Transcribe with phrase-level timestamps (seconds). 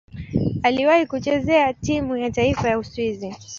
[0.63, 3.33] Aliwahi kucheza timu ya taifa ya Uswisi.